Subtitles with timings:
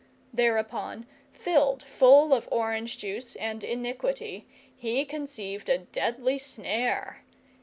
[0.33, 7.21] Thereupon, filled full of orange juice and iniquity, he conceived a deadly snare.